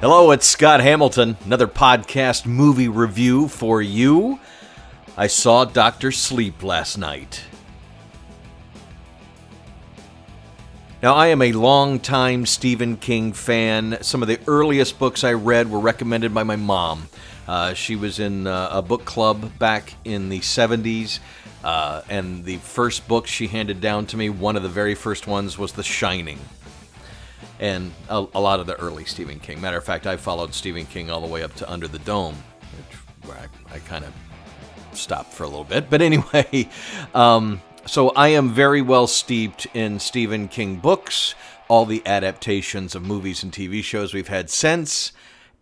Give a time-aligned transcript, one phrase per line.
[0.00, 1.36] Hello, it's Scott Hamilton.
[1.44, 4.38] Another podcast movie review for you.
[5.16, 7.42] I saw Doctor Sleep last night.
[11.02, 13.98] Now, I am a long-time Stephen King fan.
[14.00, 17.08] Some of the earliest books I read were recommended by my mom.
[17.48, 21.18] Uh, she was in uh, a book club back in the 70s,
[21.64, 25.26] uh, and the first book she handed down to me, one of the very first
[25.26, 26.38] ones, was The Shining
[27.60, 29.60] and a, a, lot of the early Stephen King.
[29.60, 32.36] Matter of fact, I followed Stephen King all the way up to Under the Dome,
[32.76, 34.12] which, where I, I kind of
[34.92, 35.90] stopped for a little bit.
[35.90, 36.68] But anyway,
[37.14, 41.34] um, so I am very well steeped in Stephen King books,
[41.68, 45.12] all the adaptations of movies and TV shows we've had since.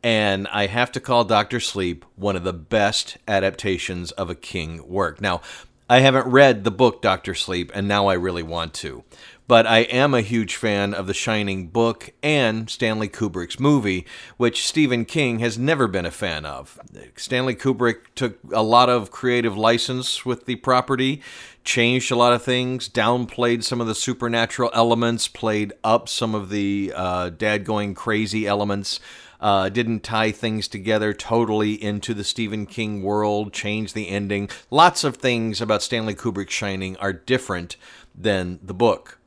[0.02, 4.86] And I have to call Doctor Sleep one of the best adaptations of a King
[4.86, 5.20] work.
[5.20, 5.40] Now,
[5.88, 9.04] I haven't read the book Doctor Sleep, and now I really want to.
[9.46, 14.04] But I am a huge fan of The Shining book and Stanley Kubrick's movie,
[14.36, 16.80] which Stephen King has never been a fan of.
[17.16, 21.22] Stanley Kubrick took a lot of creative license with the property,
[21.62, 26.50] changed a lot of things, downplayed some of the supernatural elements, played up some of
[26.50, 28.98] the uh, dad going crazy elements.
[29.40, 34.48] Uh, didn't tie things together totally into the Stephen King world, changed the ending.
[34.70, 37.76] Lots of things about Stanley Kubrick's Shining are different
[38.14, 39.18] than the book.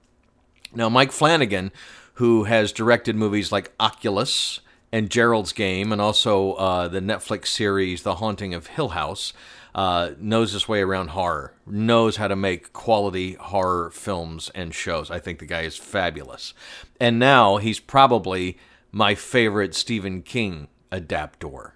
[0.74, 1.72] Now, Mike Flanagan,
[2.16, 4.60] who has directed movies like Oculus
[4.92, 9.34] and Gerald's Game, and also uh, the Netflix series The Haunting of Hill House,
[9.76, 15.12] uh, knows his way around horror, knows how to make quality horror films and shows.
[15.12, 16.54] I think the guy is fabulous.
[17.00, 18.58] And now he's probably
[18.92, 21.72] my favorite Stephen King adaptor.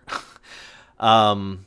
[1.00, 1.66] um,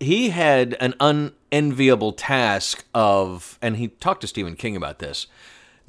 [0.00, 5.26] he had an unenviable task of, and he talked to Stephen King about this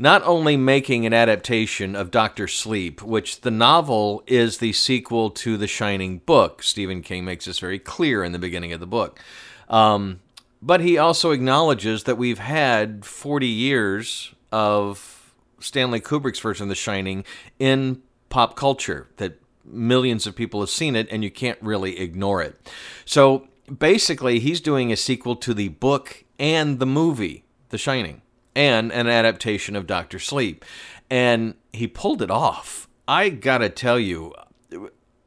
[0.02, 5.58] not only making an adaptation of Doctor Sleep, which the novel is the sequel to
[5.58, 6.64] the Shining book.
[6.64, 9.20] Stephen King makes this very clear in the beginning of the book.
[9.68, 10.22] Um,
[10.62, 16.76] but he also acknowledges that we've had 40 years of Stanley Kubrick's version of The
[16.76, 17.26] Shining
[17.60, 22.42] in pop culture, that millions of people have seen it, and you can't really ignore
[22.42, 22.58] it.
[23.06, 23.48] So
[23.78, 28.22] basically, he's doing a sequel to the book and the movie, The Shining
[28.56, 30.66] and an adaptation of Doctor Sleep.
[31.10, 32.88] And he pulled it off.
[33.08, 34.34] I gotta tell you,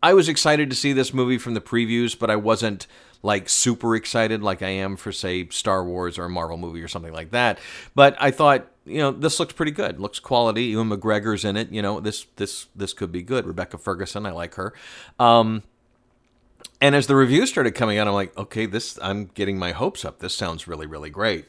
[0.02, 2.86] I was excited to see this movie from the previews, but I wasn't
[3.22, 6.88] like super excited like I am for say Star Wars or a Marvel movie or
[6.88, 7.58] something like that.
[7.94, 10.00] But I thought, you know, this looks pretty good.
[10.00, 10.64] Looks quality.
[10.64, 11.70] Ewan McGregor's in it.
[11.70, 13.46] You know, this this this could be good.
[13.46, 14.72] Rebecca Ferguson, I like her.
[15.18, 15.62] Um,
[16.80, 20.04] and as the reviews started coming out, I'm like, okay, this I'm getting my hopes
[20.04, 20.18] up.
[20.18, 21.46] This sounds really really great.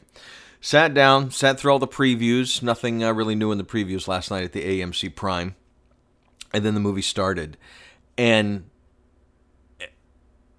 [0.60, 2.62] Sat down, sat through all the previews.
[2.62, 5.56] Nothing uh, really new in the previews last night at the AMC Prime.
[6.54, 7.58] And then the movie started.
[8.16, 8.70] And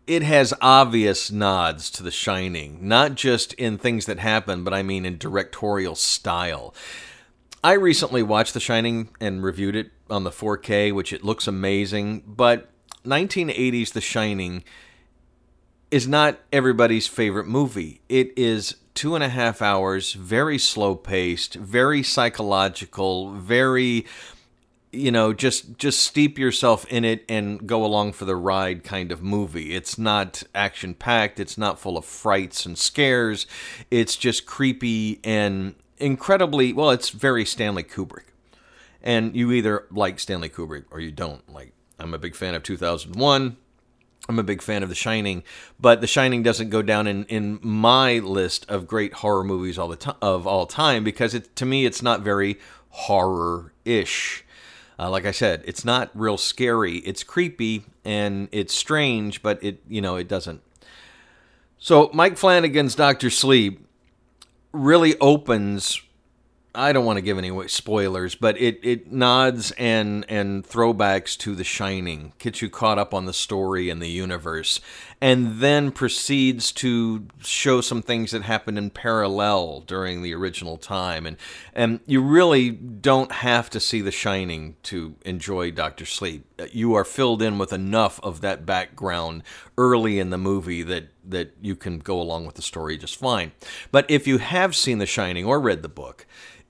[0.08, 4.84] it has obvious nods to The Shining, not just in things that happen, but I
[4.84, 6.74] mean in directorial style.
[7.64, 12.24] I recently watched The Shining and reviewed it on the 4K, which it looks amazing,
[12.28, 12.70] but
[13.04, 14.64] 1980s The Shining
[15.90, 18.02] is not everybody's favorite movie.
[18.08, 24.06] It is two and a half hours, very slow paced, very psychological, very
[24.96, 29.12] you know just just steep yourself in it and go along for the ride kind
[29.12, 29.76] of movie.
[29.76, 33.46] It's not action packed it's not full of frights and scares.
[33.92, 38.26] It's just creepy and incredibly well it's very stanley kubrick.
[39.02, 41.48] And you either like stanley kubrick or you don't.
[41.52, 43.58] Like i'm a big fan of 2001
[44.28, 45.44] I'm a big fan of The Shining,
[45.80, 49.88] but The Shining doesn't go down in, in my list of great horror movies all
[49.88, 52.58] the time of all time because it to me it's not very
[52.90, 54.45] horror-ish.
[54.98, 56.98] Uh, like I said, it's not real scary.
[57.00, 60.62] It's creepy and it's strange, but it you know it doesn't.
[61.78, 63.86] So Mike Flanagan's Doctor Sleep
[64.72, 66.02] really opens
[66.76, 71.56] I don't want to give any spoilers, but it, it nods and and throwbacks to
[71.56, 74.80] The Shining, gets you caught up on the story and the universe,
[75.22, 81.26] and then proceeds to show some things that happened in parallel during the original time,
[81.26, 81.38] and
[81.74, 86.46] and you really don't have to see The Shining to enjoy Doctor Sleep.
[86.72, 89.44] You are filled in with enough of that background
[89.78, 93.52] early in the movie that that you can go along with the story just fine.
[93.92, 96.26] But if you have seen The Shining or read the book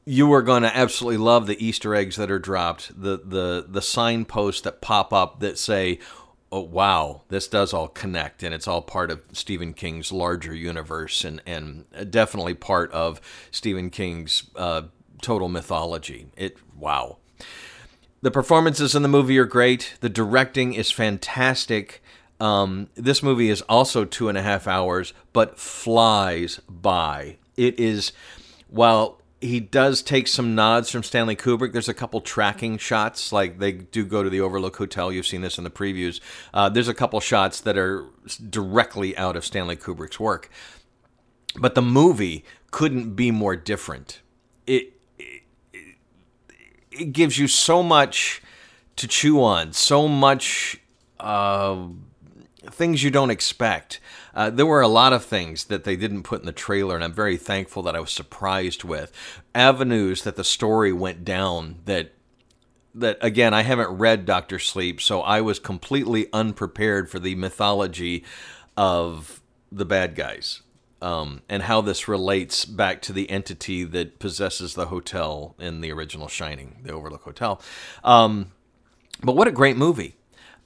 [0.05, 3.81] you are going to absolutely love the Easter eggs that are dropped, the the the
[3.81, 5.99] signposts that pop up that say,
[6.51, 11.25] "Oh wow, this does all connect," and it's all part of Stephen King's larger universe,
[11.25, 13.19] and and definitely part of
[13.49, 14.83] Stephen King's uh,
[15.21, 16.27] total mythology.
[16.37, 17.17] It wow.
[18.21, 19.95] The performances in the movie are great.
[19.99, 22.01] The directing is fantastic.
[22.39, 27.37] Um, this movie is also two and a half hours, but flies by.
[27.55, 28.13] It is,
[28.67, 31.71] while he does take some nods from Stanley Kubrick.
[31.71, 35.11] There's a couple tracking shots, like they do go to the Overlook Hotel.
[35.11, 36.19] You've seen this in the previews.
[36.53, 38.05] Uh, there's a couple shots that are
[38.49, 40.49] directly out of Stanley Kubrick's work,
[41.59, 44.21] but the movie couldn't be more different.
[44.67, 45.43] It it,
[46.91, 48.41] it gives you so much
[48.97, 50.81] to chew on, so much.
[51.19, 51.87] Uh,
[52.63, 53.99] things you don't expect.
[54.33, 57.03] Uh, there were a lot of things that they didn't put in the trailer, and
[57.03, 59.11] I'm very thankful that I was surprised with
[59.53, 62.11] avenues that the story went down that
[62.93, 68.23] that again I haven't read Doctor Sleep, so I was completely unprepared for the mythology
[68.77, 69.41] of
[69.71, 70.61] the bad guys.
[71.01, 75.91] Um, and how this relates back to the entity that possesses the hotel in the
[75.91, 77.61] original Shining, the Overlook Hotel.
[78.03, 78.53] Um,
[79.21, 80.15] but what a great movie!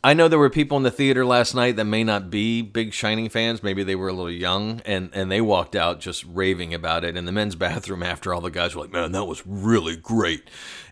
[0.04, 2.94] I know there were people in the theater last night that may not be big
[2.94, 3.62] Shining fans.
[3.62, 7.18] Maybe they were a little young, and and they walked out just raving about it
[7.18, 10.50] in the men's bathroom after all the guys were like, "Man, that was really great,"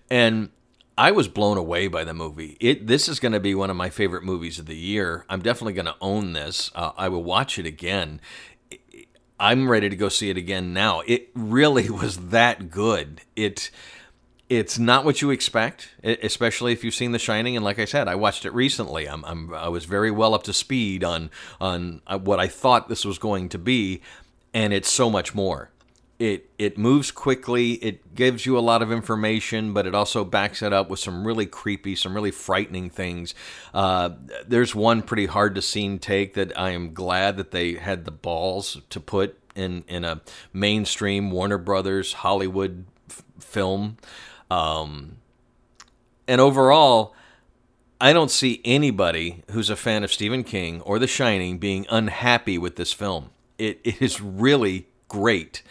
[0.09, 0.49] and
[0.97, 2.57] I was blown away by the movie.
[2.59, 5.25] It this is going to be one of my favorite movies of the year.
[5.29, 6.71] I'm definitely going to own this.
[6.73, 8.19] Uh, I will watch it again.
[9.39, 11.01] I'm ready to go see it again now.
[11.05, 13.21] It really was that good.
[13.35, 13.69] It
[14.49, 17.55] it's not what you expect, especially if you've seen The Shining.
[17.55, 19.07] And like I said, I watched it recently.
[19.07, 21.29] I'm, I'm I was very well up to speed on
[21.59, 24.01] on uh, what I thought this was going to be,
[24.53, 25.71] and it's so much more.
[26.17, 27.73] It it moves quickly.
[27.73, 31.27] It gives you a lot of information, but it also backs it up with some
[31.27, 33.35] really creepy, some really frightening things.
[33.73, 34.11] Uh,
[34.47, 38.11] there's one pretty hard to scene take that I am glad that they had the
[38.11, 40.21] balls to put in in a
[40.53, 42.85] mainstream Warner Brothers Hollywood
[43.39, 43.97] film.
[44.49, 45.17] Um,
[46.27, 47.13] and overall,
[47.99, 52.57] I don't see anybody who's a fan of Stephen King or The Shining being unhappy
[52.57, 53.31] with this film.
[53.57, 55.63] It, it is really great.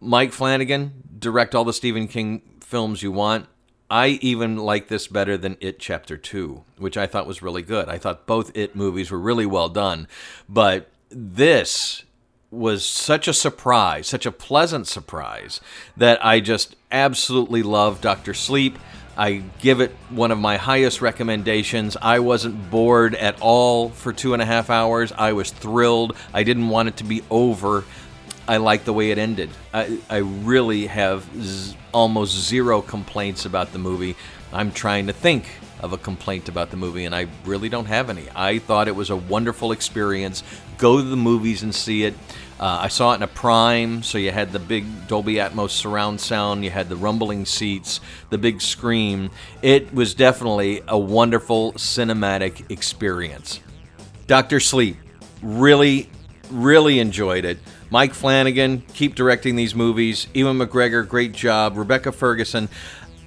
[0.00, 3.46] Mike Flanagan, direct all the Stephen King films you want.
[3.90, 7.88] I even like this better than It Chapter 2, which I thought was really good.
[7.88, 10.06] I thought both It movies were really well done.
[10.48, 12.04] But this
[12.50, 15.60] was such a surprise, such a pleasant surprise,
[15.96, 18.34] that I just absolutely love Dr.
[18.34, 18.78] Sleep.
[19.16, 21.96] I give it one of my highest recommendations.
[22.00, 25.12] I wasn't bored at all for two and a half hours.
[25.12, 26.16] I was thrilled.
[26.32, 27.84] I didn't want it to be over.
[28.46, 29.50] I like the way it ended.
[29.74, 34.16] I, I really have z- almost zero complaints about the movie.
[34.52, 35.46] I'm trying to think
[35.80, 38.24] of a complaint about the movie, and I really don't have any.
[38.34, 40.42] I thought it was a wonderful experience.
[40.76, 42.14] Go to the movies and see it.
[42.60, 46.20] Uh, I saw it in a prime, so you had the big Dolby Atmos surround
[46.20, 49.30] sound, you had the rumbling seats, the big screen.
[49.62, 53.60] It was definitely a wonderful cinematic experience.
[54.26, 54.96] Doctor Sleep,
[55.40, 56.10] really,
[56.50, 57.58] really enjoyed it.
[57.90, 60.26] Mike Flanagan, keep directing these movies.
[60.34, 61.76] Ewan McGregor, great job.
[61.78, 62.68] Rebecca Ferguson,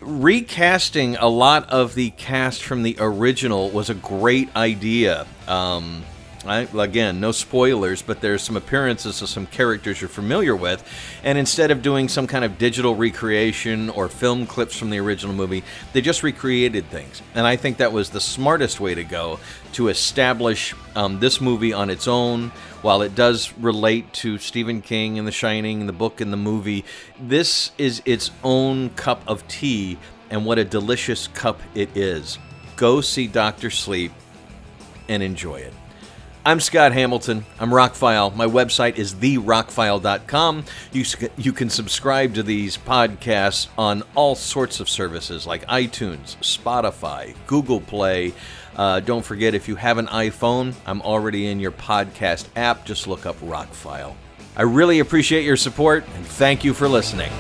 [0.02, 5.28] recasting a lot of the cast from the original was a great idea.
[5.48, 6.04] Um,
[6.46, 10.84] I, again, no spoilers, but there's some appearances of some characters you're familiar with.
[11.24, 15.36] And instead of doing some kind of digital recreation or film clips from the original
[15.36, 17.22] movie, they just recreated things.
[17.36, 19.40] And I think that was the smartest way to go
[19.74, 22.52] to establish um, this movie on its own.
[22.82, 26.84] While it does relate to Stephen King and The Shining, the book and the movie,
[27.20, 30.00] this is its own cup of tea,
[30.32, 32.40] and what a delicious cup it is.
[32.76, 34.12] Go see Doctor Sleep
[35.08, 35.74] and enjoy it.
[36.44, 37.46] I'm Scott Hamilton.
[37.60, 38.36] I'm Rockfile.
[38.36, 40.66] My website is therockfile.com.
[40.92, 41.06] You,
[41.38, 47.80] you can subscribe to these podcasts on all sorts of services like iTunes, Spotify, Google
[47.80, 48.34] Play.
[48.76, 52.86] Uh, don't forget, if you have an iPhone, I'm already in your podcast app.
[52.86, 54.16] Just look up Rockfile.
[54.58, 57.32] I really appreciate your support and thank you for listening.